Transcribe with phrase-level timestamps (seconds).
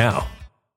[0.00, 0.39] now.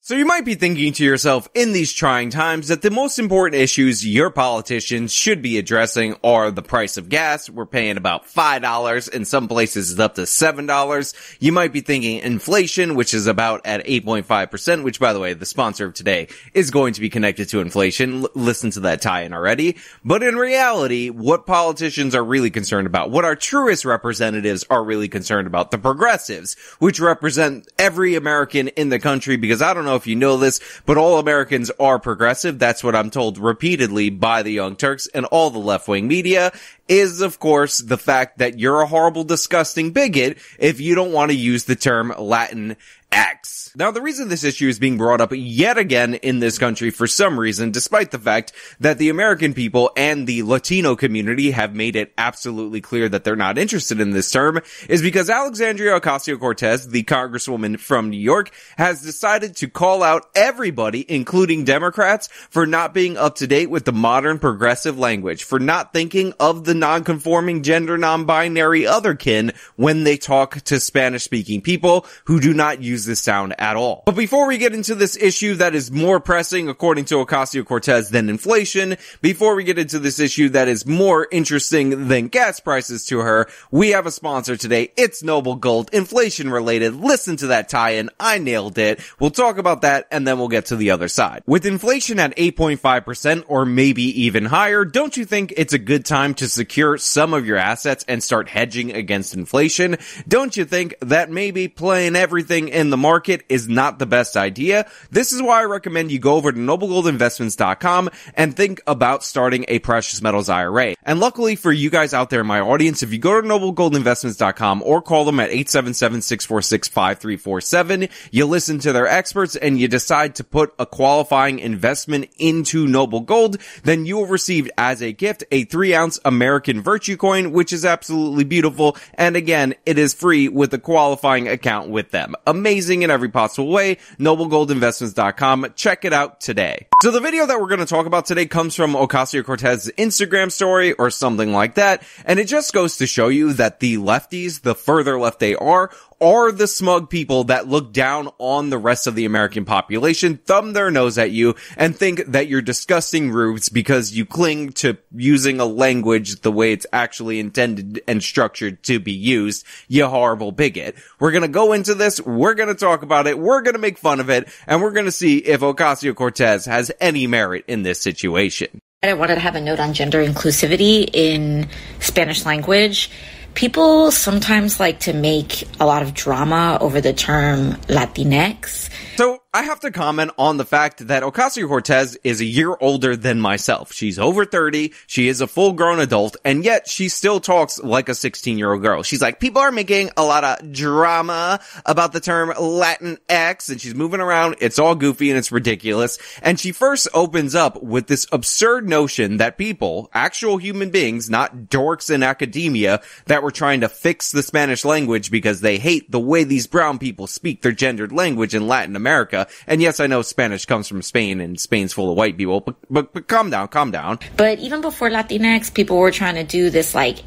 [0.00, 3.60] So you might be thinking to yourself in these trying times that the most important
[3.60, 7.50] issues your politicians should be addressing are the price of gas.
[7.50, 9.10] We're paying about $5.
[9.10, 11.36] In some places it's up to $7.
[11.40, 15.44] You might be thinking inflation, which is about at 8.5%, which by the way, the
[15.44, 18.22] sponsor of today is going to be connected to inflation.
[18.22, 19.76] L- listen to that tie-in already.
[20.04, 25.08] But in reality, what politicians are really concerned about, what our truest representatives are really
[25.08, 29.96] concerned about, the progressives, which represent every American in the country because I don't know
[29.96, 32.58] if you know this, but all Americans are progressive.
[32.58, 36.52] That's what I'm told repeatedly by the Young Turks and all the left-wing media
[36.88, 41.30] is of course the fact that you're a horrible, disgusting bigot if you don't want
[41.30, 42.76] to use the term Latin
[43.10, 43.72] X.
[43.76, 47.06] Now, the reason this issue is being brought up yet again in this country for
[47.06, 51.94] some reason, despite the fact that the American people and the Latino community have made
[51.94, 57.04] it absolutely clear that they're not interested in this term, is because Alexandria Ocasio-Cortez, the
[57.04, 63.16] congresswoman from New York, has decided to call out everybody, including Democrats, for not being
[63.16, 67.96] up to date with the modern progressive language, for not thinking of the non-conforming gender
[67.96, 73.76] non-binary otherkin when they talk to Spanish-speaking people who do not use this sound at
[73.76, 74.02] all.
[74.06, 78.28] But before we get into this issue that is more pressing according to Ocasio-Cortez than
[78.28, 83.18] inflation, before we get into this issue that is more interesting than gas prices to
[83.20, 84.92] her, we have a sponsor today.
[84.96, 86.94] It's Noble Gold, inflation related.
[86.94, 88.10] Listen to that tie-in.
[88.18, 89.00] I nailed it.
[89.18, 91.42] We'll talk about that and then we'll get to the other side.
[91.46, 96.34] With inflation at 8.5% or maybe even higher, don't you think it's a good time
[96.34, 99.96] to secure some of your assets and start hedging against inflation?
[100.26, 104.88] Don't you think that maybe playing everything in the market is not the best idea?
[105.10, 109.78] This is why I recommend you go over to noblegoldinvestments.com and think about starting a
[109.80, 110.94] precious metals IRA.
[111.02, 114.82] And luckily for you guys out there in my audience, if you go to noblegoldinvestments.com
[114.82, 120.74] or call them at 877-646-5347, you listen to their experts and you decide to put
[120.78, 125.94] a qualifying investment into Noble Gold, then you will receive as a gift a three
[125.94, 128.96] ounce American Virtue coin, which is absolutely beautiful.
[129.14, 132.34] And again, it is free with a qualifying account with them.
[132.46, 133.96] Amazing in every possible way.
[134.18, 135.72] NobleGoldInvestments.com.
[135.74, 136.86] Check it out today.
[137.02, 140.92] So the video that we're going to talk about today comes from Ocasio-Cortez's Instagram story
[140.92, 142.02] or something like that.
[142.24, 145.90] And it just goes to show you that the lefties, the further left they are,
[146.20, 150.72] are the smug people that look down on the rest of the American population, thumb
[150.72, 155.60] their nose at you, and think that you're disgusting rubes because you cling to using
[155.60, 160.96] a language the way it's actually intended and structured to be used, you horrible bigot.
[161.20, 164.30] We're gonna go into this, we're gonna talk about it, we're gonna make fun of
[164.30, 168.80] it, and we're gonna see if Ocasio-Cortez has any merit in this situation.
[169.00, 171.68] I wanted to have a note on gender inclusivity in
[172.00, 173.12] Spanish language.
[173.54, 178.88] People sometimes like to make a lot of drama over the term Latinx.
[179.16, 183.40] So I have to comment on the fact that Ocasio-Cortez is a year older than
[183.40, 183.92] myself.
[183.92, 184.92] She's over 30.
[185.08, 188.72] She is a full grown adult and yet she still talks like a 16 year
[188.72, 189.02] old girl.
[189.02, 193.80] She's like, people are making a lot of drama about the term Latin X and
[193.80, 194.54] she's moving around.
[194.60, 196.20] It's all goofy and it's ridiculous.
[196.40, 201.62] And she first opens up with this absurd notion that people, actual human beings, not
[201.62, 206.20] dorks in academia that were trying to fix the Spanish language because they hate the
[206.20, 209.47] way these brown people speak their gendered language in Latin America.
[209.66, 212.76] And yes, I know Spanish comes from Spain and Spain's full of white people, but,
[212.90, 214.18] but, but calm down, calm down.
[214.36, 217.18] But even before Latinx, people were trying to do this like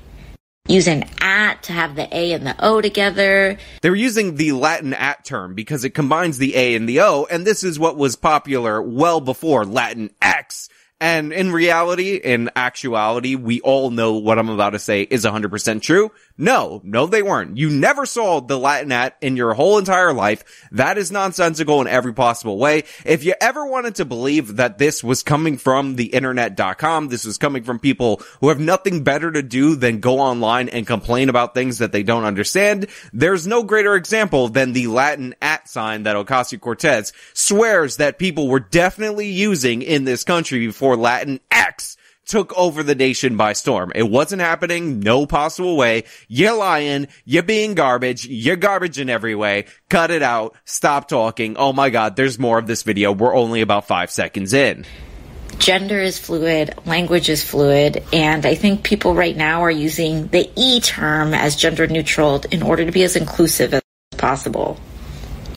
[0.67, 3.57] use an at to have the A and the O together.
[3.81, 7.27] They were using the Latin at term because it combines the A and the O,
[7.29, 10.69] and this is what was popular well before Latin X.
[11.01, 15.81] And in reality, in actuality, we all know what I'm about to say is 100%
[15.81, 16.11] true.
[16.37, 17.57] No, no, they weren't.
[17.57, 20.43] You never saw the Latinat in your whole entire life.
[20.71, 22.83] That is nonsensical in every possible way.
[23.05, 27.37] If you ever wanted to believe that this was coming from the internet.com, this was
[27.37, 31.53] coming from people who have nothing better to do than go online and complain about
[31.53, 36.15] things that they don't understand, there's no greater example than the Latin at sign that
[36.15, 41.97] Ocasio-Cortez swears that people were definitely using in this country before Latin X
[42.31, 43.91] took over the nation by storm.
[43.93, 45.01] It wasn't happening.
[45.01, 46.05] No possible way.
[46.29, 47.09] You're lying.
[47.25, 48.25] You're being garbage.
[48.25, 49.65] You're garbage in every way.
[49.89, 50.55] Cut it out.
[50.63, 51.57] Stop talking.
[51.57, 52.15] Oh my God.
[52.15, 53.11] There's more of this video.
[53.11, 54.85] We're only about five seconds in
[55.59, 60.49] gender is fluid, language is fluid, and I think people right now are using the
[60.55, 63.81] E term as gender neutral in order to be as inclusive as
[64.17, 64.79] possible.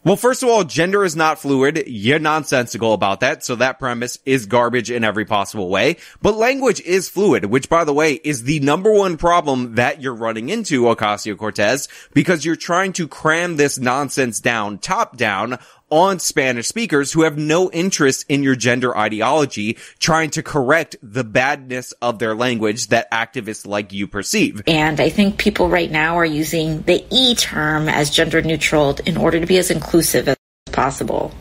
[0.04, 1.84] Well, first of all, gender is not fluid.
[1.86, 3.42] You're nonsensical about that.
[3.42, 5.96] So that premise is garbage in every possible way.
[6.20, 10.14] But language is fluid, which by the way is the number one problem that you're
[10.14, 15.58] running into, Ocasio Cortez, because you're trying to cram this nonsense down top down
[15.94, 21.22] on Spanish speakers who have no interest in your gender ideology, trying to correct the
[21.22, 24.60] badness of their language that activists like you perceive.
[24.66, 29.16] And I think people right now are using the E term as gender neutral in
[29.16, 30.36] order to be as inclusive as
[30.72, 31.32] possible.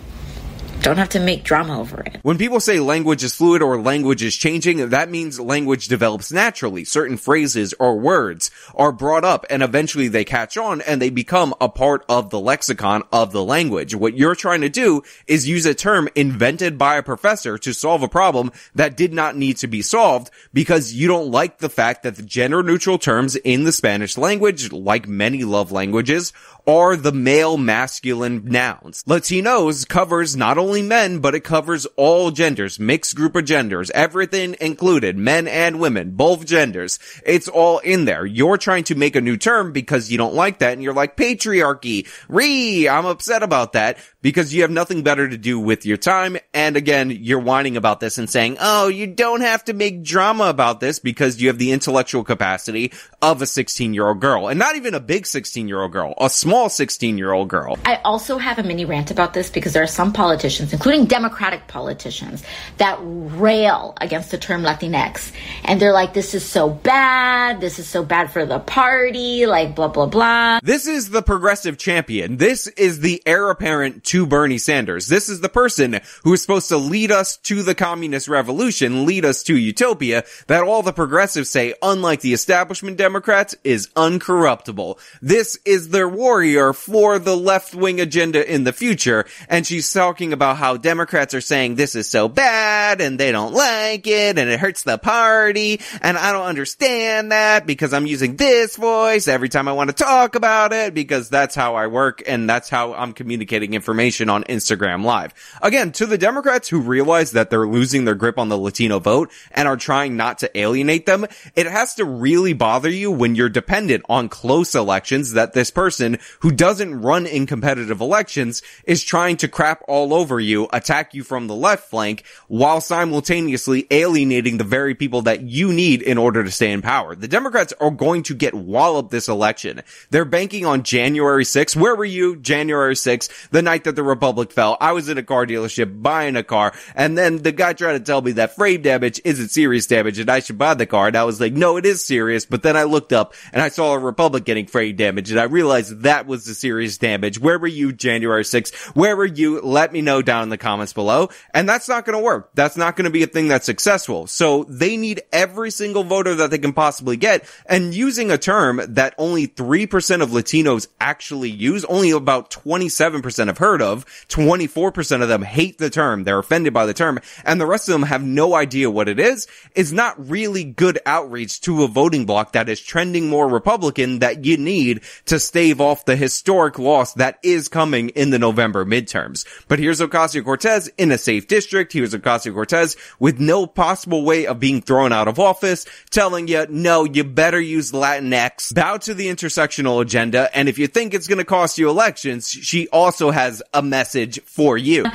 [0.83, 2.17] Don't have to make drama over it.
[2.23, 6.83] When people say language is fluid or language is changing, that means language develops naturally.
[6.83, 11.53] Certain phrases or words are brought up and eventually they catch on and they become
[11.61, 13.95] a part of the lexicon of the language.
[13.95, 18.03] What you're trying to do is use a term invented by a professor to solve
[18.03, 22.03] a problem that did not need to be solved because you don't like the fact
[22.03, 26.33] that the gender neutral terms in the Spanish language, like many love languages,
[26.67, 29.03] are the male masculine nouns.
[29.03, 34.55] Latinos covers not only men, but it covers all genders, mixed group of genders, everything
[34.59, 36.99] included, men and women, both genders.
[37.25, 38.25] It's all in there.
[38.25, 41.17] You're trying to make a new term because you don't like that and you're like
[41.17, 42.07] patriarchy.
[42.27, 46.37] Re, I'm upset about that because you have nothing better to do with your time.
[46.53, 50.45] And again, you're whining about this and saying, oh, you don't have to make drama
[50.45, 54.57] about this because you have the intellectual capacity of a 16 year old girl and
[54.57, 57.77] not even a big 16 year old girl, a small 16 year old girl.
[57.85, 61.67] I also have a mini rant about this because there are some politicians, including Democratic
[61.67, 62.43] politicians,
[62.77, 65.31] that rail against the term Latinx.
[65.65, 67.59] And they're like, this is so bad.
[67.59, 70.59] This is so bad for the party, like blah, blah, blah.
[70.61, 72.37] This is the progressive champion.
[72.37, 75.07] This is the heir apparent to Bernie Sanders.
[75.07, 79.25] This is the person who is supposed to lead us to the communist revolution, lead
[79.25, 84.99] us to utopia, that all the progressives say, unlike the establishment Democrats, is uncorruptible.
[85.21, 89.25] This is their warrior for the left wing agenda in the future.
[89.49, 93.53] And she's talking about how Democrats are saying this is so bad and they don't
[93.53, 95.81] like it and it hurts the party.
[96.01, 99.95] And I don't understand that because I'm using this voice every time I want to
[99.95, 104.29] talk about it because that's how I work and that's how I'm communicating information information
[104.29, 105.33] on Instagram Live.
[105.61, 109.31] Again, to the Democrats who realize that they're losing their grip on the Latino vote
[109.51, 113.49] and are trying not to alienate them, it has to really bother you when you're
[113.49, 119.37] dependent on close elections that this person who doesn't run in competitive elections is trying
[119.37, 124.65] to crap all over you, attack you from the left flank, while simultaneously alienating the
[124.65, 127.15] very people that you need in order to stay in power.
[127.15, 129.81] The Democrats are going to get walloped this election.
[130.09, 131.77] They're banking on January 6th.
[131.77, 134.77] Where were you January 6th, the night that that the Republic fell.
[134.81, 137.99] I was in a car dealership buying a car, and then the guy tried to
[137.99, 141.07] tell me that frame damage isn't serious damage and I should buy the car.
[141.07, 142.45] And I was like, no, it is serious.
[142.45, 145.43] But then I looked up and I saw a Republic getting frame damage and I
[145.43, 147.39] realized that was the serious damage.
[147.39, 148.73] Where were you January 6th?
[148.95, 149.61] Where were you?
[149.61, 151.29] Let me know down in the comments below.
[151.53, 152.51] And that's not going to work.
[152.53, 154.27] That's not going to be a thing that's successful.
[154.27, 158.81] So they need every single voter that they can possibly get and using a term
[158.89, 165.27] that only 3% of Latinos actually use, only about 27% have heard of, 24% of
[165.27, 166.23] them hate the term.
[166.23, 169.19] They're offended by the term and the rest of them have no idea what it
[169.19, 174.19] is, is not really good outreach to a voting bloc that is trending more Republican
[174.19, 178.85] that you need to stave off the historic loss that is coming in the November
[178.85, 179.45] midterms.
[179.67, 181.93] But here's Ocasio-Cortez in a safe district.
[181.93, 187.03] Here's Ocasio-Cortez with no possible way of being thrown out of office, telling you, no,
[187.03, 191.43] you better use Latinx, bow to the intersectional agenda, and if you think it's gonna
[191.43, 195.05] cost you elections, she also has a message for you.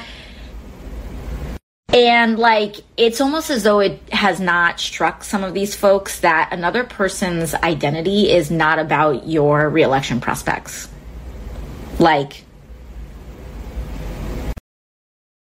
[1.91, 6.53] And like, it's almost as though it has not struck some of these folks that
[6.53, 10.89] another person's identity is not about your reelection prospects.
[11.99, 12.45] Like,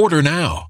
[0.00, 0.69] Order now.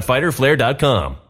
[0.00, 1.29] www.fighterflare.com.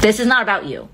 [0.00, 0.88] This is not about you.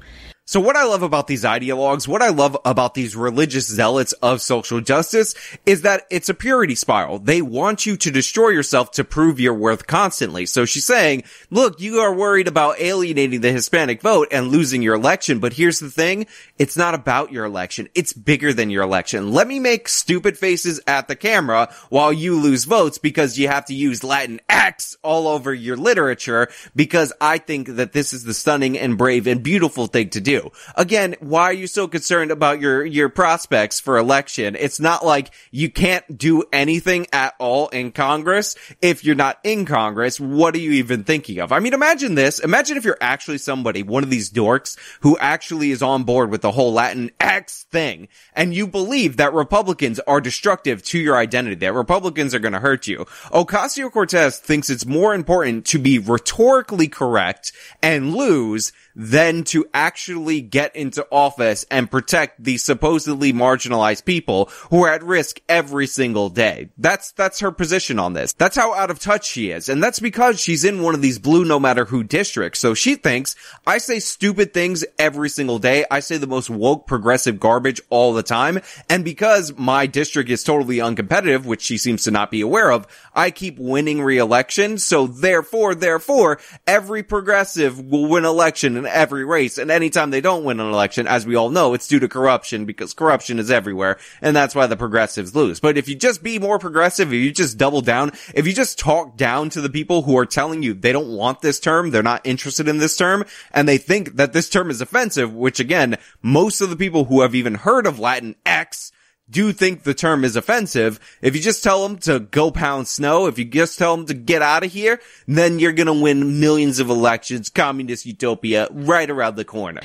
[0.53, 4.43] So what I love about these ideologues, what I love about these religious zealots of
[4.43, 7.19] social justice is that it's a purity spiral.
[7.19, 10.45] They want you to destroy yourself to prove your worth constantly.
[10.45, 14.95] So she's saying, look, you are worried about alienating the Hispanic vote and losing your
[14.95, 16.27] election, but here's the thing.
[16.59, 17.89] It's not about your election.
[17.95, 19.33] It's bigger than your election.
[19.33, 23.65] Let me make stupid faces at the camera while you lose votes because you have
[23.65, 28.35] to use Latin X all over your literature because I think that this is the
[28.35, 30.42] stunning and brave and beautiful thing to do.
[30.77, 34.57] Again, why are you so concerned about your, your prospects for election?
[34.59, 39.65] It's not like you can't do anything at all in Congress if you're not in
[39.65, 40.19] Congress.
[40.19, 41.53] What are you even thinking of?
[41.53, 42.39] I mean, imagine this.
[42.39, 46.41] Imagine if you're actually somebody, one of these dorks who actually is on board with
[46.41, 51.57] the whole Latin X thing and you believe that Republicans are destructive to your identity,
[51.57, 53.05] that Republicans are going to hurt you.
[53.31, 57.53] Ocasio-Cortez thinks it's more important to be rhetorically correct
[57.83, 64.85] and lose than to actually get into office and protect the supposedly marginalized people who
[64.85, 66.71] are at risk every single day.
[66.79, 68.33] That's, that's her position on this.
[68.33, 69.69] That's how out of touch she is.
[69.69, 72.61] And that's because she's in one of these blue no matter who districts.
[72.61, 73.35] So she thinks
[73.67, 75.85] I say stupid things every single day.
[75.91, 78.61] I say the most woke progressive garbage all the time.
[78.89, 82.87] And because my district is totally uncompetitive, which she seems to not be aware of,
[83.15, 84.79] I keep winning re-election.
[84.79, 89.59] So therefore, therefore, every progressive will win election in every race.
[89.59, 92.65] And anytime they don't win an election, as we all know, it's due to corruption
[92.65, 93.99] because corruption is everywhere.
[94.21, 95.61] And that's why the progressives lose.
[95.61, 98.79] But if you just be more progressive, if you just double down, if you just
[98.79, 102.03] talk down to the people who are telling you they don't want this term, they're
[102.03, 105.97] not interested in this term, and they think that this term is offensive, which again,
[106.23, 108.93] most of the people who have even heard of Latin X
[109.31, 111.01] do think the term is offensive.
[111.23, 114.15] If you just tell them to go pound snow, if you just tell them to
[114.15, 119.37] get out of here, then you're gonna win millions of elections, communist utopia right around
[119.37, 119.81] the corner.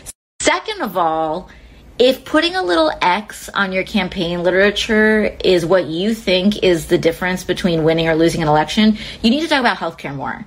[0.47, 1.49] Second of all,
[1.99, 6.97] if putting a little X on your campaign literature is what you think is the
[6.97, 10.45] difference between winning or losing an election, you need to talk about healthcare more.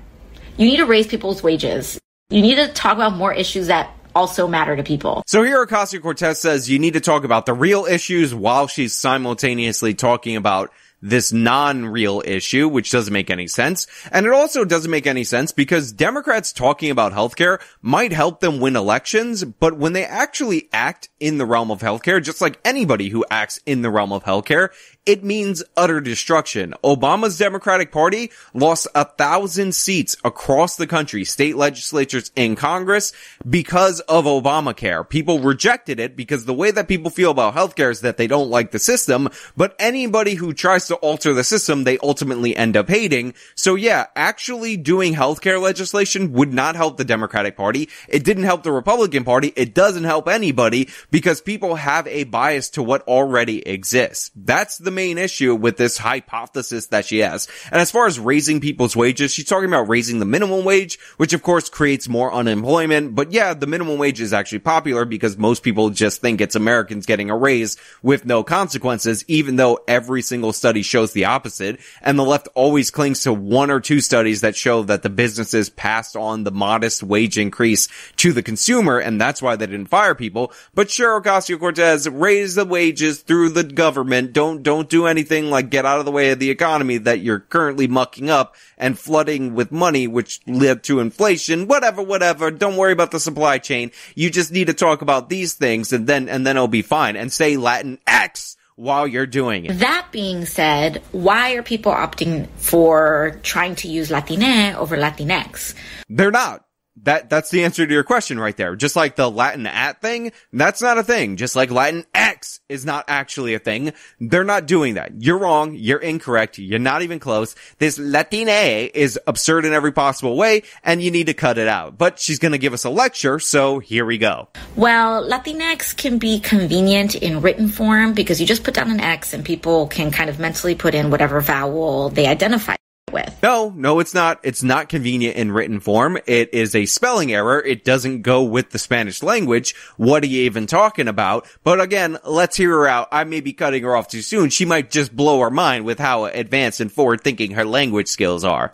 [0.57, 2.01] You need to raise people's wages.
[2.31, 5.23] You need to talk about more issues that also matter to people.
[5.27, 8.95] So here Ocasio Cortez says you need to talk about the real issues while she's
[8.95, 13.87] simultaneously talking about this non-real issue, which doesn't make any sense.
[14.13, 18.61] And it also doesn't make any sense because Democrats talking about healthcare might help them
[18.61, 23.09] win elections, but when they actually act in the realm of healthcare, just like anybody
[23.09, 24.71] who acts in the realm of healthcare,
[25.07, 26.75] it means utter destruction.
[26.85, 33.13] Obama's Democratic Party lost a thousand seats across the country, state legislatures and Congress
[33.49, 35.09] because of Obamacare.
[35.09, 38.51] People rejected it because the way that people feel about healthcare is that they don't
[38.51, 42.89] like the system, but anybody who tries to alter the system, they ultimately end up
[42.89, 43.33] hating.
[43.55, 47.89] So yeah, actually doing healthcare legislation would not help the Democratic Party.
[48.07, 49.53] It didn't help the Republican Party.
[49.57, 54.31] It doesn't help anybody because people have a bias to what already exists.
[54.37, 57.49] That's the main issue with this hypothesis that she has.
[57.71, 61.33] And as far as raising people's wages, she's talking about raising the minimum wage, which
[61.33, 63.15] of course creates more unemployment.
[63.15, 67.07] But yeah, the minimum wage is actually popular because most people just think it's Americans
[67.07, 71.81] getting a raise with no consequences, even though every single study shows the opposite.
[72.01, 75.69] And the left always clings to one or two studies that show that the businesses
[75.69, 78.99] passed on the modest wage increase to the consumer.
[78.99, 80.53] And that's why they didn't fire people.
[80.75, 84.33] But sure, Ocasio-Cortez raise the wages through the government.
[84.33, 87.41] Don't, don't do anything like get out of the way of the economy that you're
[87.41, 92.51] currently mucking up and flooding with money, which led to inflation, whatever, whatever.
[92.51, 93.91] Don't worry about the supply chain.
[94.15, 97.17] You just need to talk about these things and then, and then it'll be fine
[97.17, 99.79] and say Latin X while you're doing it.
[99.81, 105.75] That being said, why are people opting for trying to use Latine over Latinx?
[106.09, 106.65] They're not.
[107.05, 108.77] That, that's the answer to your question right there.
[108.77, 111.37] Just like the Latin at thing, that's not a thing.
[111.37, 113.93] Just like Latin X is not actually a thing.
[114.21, 115.23] They're not doing that.
[115.23, 115.75] You're wrong.
[115.75, 116.59] You're incorrect.
[116.59, 117.55] You're not even close.
[117.79, 121.97] This Latine is absurd in every possible way and you need to cut it out.
[121.97, 123.39] But she's going to give us a lecture.
[123.39, 124.49] So here we go.
[124.77, 129.33] Well, Latinx can be convenient in written form because you just put down an X
[129.33, 132.75] and people can kind of mentally put in whatever vowel they identify
[133.13, 133.37] with.
[133.43, 134.41] No, no, it's not.
[134.43, 136.19] It's not convenient in written form.
[136.27, 137.61] It is a spelling error.
[137.61, 139.75] It doesn't go with the Spanish language.
[139.97, 141.47] What are you even talking about?
[141.65, 143.09] But again, let's hear her out.
[143.13, 144.51] I may be cutting her off too soon.
[144.51, 148.45] She might just blow our mind with how advanced and forward thinking her language skills
[148.45, 148.73] are.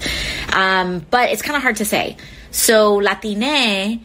[0.53, 2.17] Um, but it's kind of hard to say.
[2.51, 4.05] So Latine,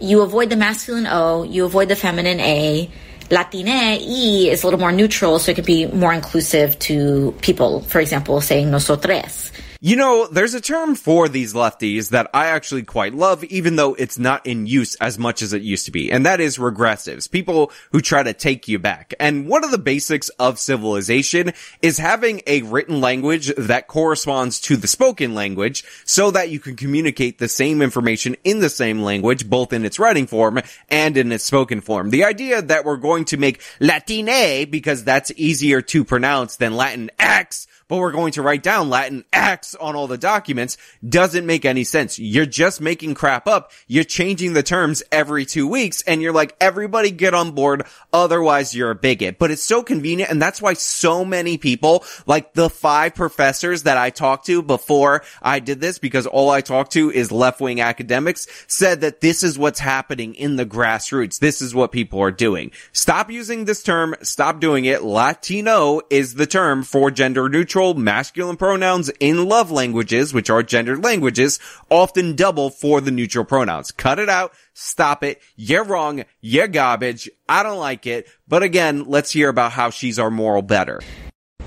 [0.00, 2.90] you avoid the masculine O, you avoid the feminine A.
[3.30, 7.80] Latine E is a little more neutral, so it can be more inclusive to people.
[7.80, 9.41] For example, saying nosotres.
[9.84, 13.94] You know, there's a term for these lefties that I actually quite love, even though
[13.94, 17.28] it's not in use as much as it used to be, and that is regressives.
[17.28, 19.12] People who try to take you back.
[19.18, 24.76] And one of the basics of civilization is having a written language that corresponds to
[24.76, 29.50] the spoken language so that you can communicate the same information in the same language,
[29.50, 32.10] both in its writing form and in its spoken form.
[32.10, 37.10] The idea that we're going to make Latine because that's easier to pronounce than Latin
[37.18, 41.66] X but we're going to write down Latin X on all the documents doesn't make
[41.66, 42.18] any sense.
[42.18, 43.70] You're just making crap up.
[43.86, 47.84] You're changing the terms every two weeks and you're like, everybody get on board.
[48.10, 50.30] Otherwise you're a bigot, but it's so convenient.
[50.30, 55.22] And that's why so many people, like the five professors that I talked to before
[55.42, 59.42] I did this, because all I talked to is left wing academics said that this
[59.42, 61.40] is what's happening in the grassroots.
[61.40, 62.70] This is what people are doing.
[62.92, 64.14] Stop using this term.
[64.22, 65.02] Stop doing it.
[65.02, 71.02] Latino is the term for gender neutral masculine pronouns in love languages, which are gendered
[71.02, 71.58] languages,
[71.90, 73.90] often double for the neutral pronouns.
[73.90, 74.52] Cut it out.
[74.74, 75.42] Stop it.
[75.56, 76.24] You're wrong.
[76.40, 77.28] You're garbage.
[77.48, 78.28] I don't like it.
[78.46, 81.00] But again, let's hear about how she's our moral better.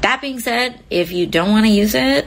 [0.01, 2.25] That being said, if you don't want to use it,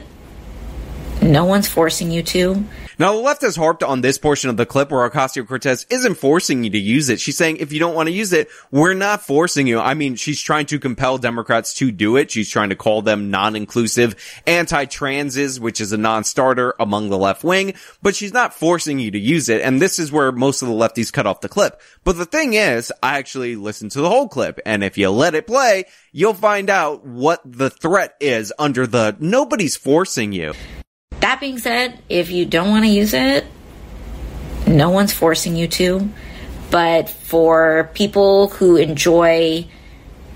[1.21, 2.63] no one's forcing you to.
[2.99, 6.65] Now, the left has harped on this portion of the clip where Ocasio-Cortez isn't forcing
[6.65, 7.21] you to use it.
[7.21, 9.79] She's saying, if you don't want to use it, we're not forcing you.
[9.79, 12.29] I mean, she's trying to compel Democrats to do it.
[12.29, 17.73] She's trying to call them non-inclusive anti-transes, which is a non-starter among the left wing,
[18.01, 19.61] but she's not forcing you to use it.
[19.61, 21.79] And this is where most of the lefties cut off the clip.
[22.03, 24.59] But the thing is, I actually listened to the whole clip.
[24.65, 29.15] And if you let it play, you'll find out what the threat is under the
[29.21, 30.53] nobody's forcing you.
[31.21, 33.45] That being said, if you don't want to use it,
[34.67, 36.09] no one's forcing you to.
[36.71, 39.67] But for people who enjoy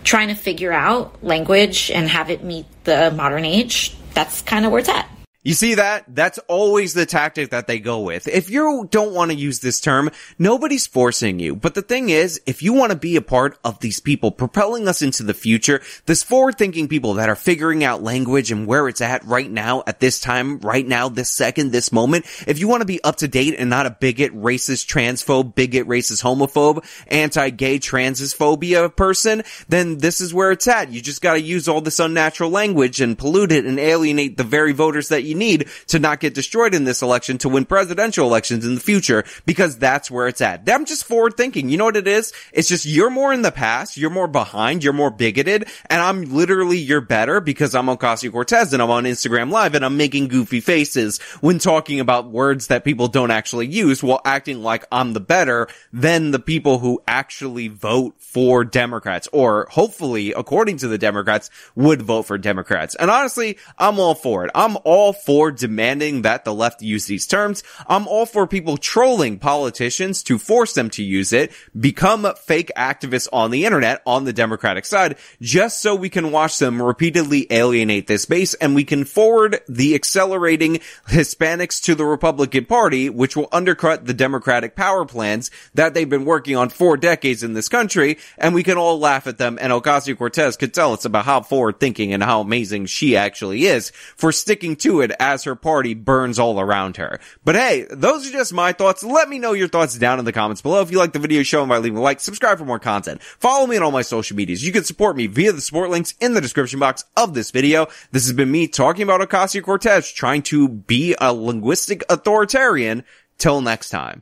[0.03, 4.71] trying to figure out language and have it meet the modern age, that's kind of
[4.71, 5.09] where it's at.
[5.45, 6.05] You see that?
[6.07, 8.29] That's always the tactic that they go with.
[8.29, 11.53] If you don't want to use this term, nobody's forcing you.
[11.53, 14.87] But the thing is, if you want to be a part of these people propelling
[14.87, 18.87] us into the future, this forward thinking people that are figuring out language and where
[18.87, 22.69] it's at right now, at this time, right now, this second, this moment, if you
[22.69, 26.85] want to be up to date and not a bigot, racist, transphobe, bigot, racist, homophobe,
[27.07, 30.89] anti-gay, transphobia person, then this is where it's at.
[30.89, 34.71] You just gotta use all this unnatural language and pollute it and alienate the very
[34.71, 38.65] voters that you need to not get destroyed in this election to win presidential elections
[38.65, 40.69] in the future because that's where it's at.
[40.69, 41.69] I'm just forward thinking.
[41.69, 42.33] You know what it is?
[42.51, 46.23] It's just you're more in the past, you're more behind, you're more bigoted, and I'm
[46.33, 50.59] literally you're better because I'm Ocasio-Cortez and I'm on Instagram live and I'm making goofy
[50.59, 55.19] faces when talking about words that people don't actually use while acting like I'm the
[55.19, 61.49] better than the people who actually vote for Democrats or hopefully according to the Democrats
[61.75, 62.95] would vote for Democrats.
[62.95, 64.51] And honestly, I'm all for it.
[64.55, 67.63] I'm all for demanding that the left use these terms.
[67.87, 73.27] I'm all for people trolling politicians to force them to use it, become fake activists
[73.31, 78.07] on the internet on the Democratic side, just so we can watch them repeatedly alienate
[78.07, 83.49] this base and we can forward the accelerating Hispanics to the Republican Party, which will
[83.51, 88.17] undercut the Democratic power plans that they've been working on for decades in this country,
[88.37, 91.79] and we can all laugh at them, and Ocasio-Cortez could tell us about how forward
[91.79, 96.39] thinking and how amazing she actually is for sticking to it as her party burns
[96.39, 97.19] all around her.
[97.43, 99.03] But hey, those are just my thoughts.
[99.03, 100.81] Let me know your thoughts down in the comments below.
[100.81, 103.21] If you like the video, show them by leaving a like, subscribe for more content.
[103.21, 104.65] Follow me on all my social medias.
[104.65, 107.87] You can support me via the support links in the description box of this video.
[108.11, 113.03] This has been me talking about Ocasio-Cortez trying to be a linguistic authoritarian.
[113.39, 114.21] Till next time.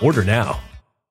[0.00, 0.60] Order now.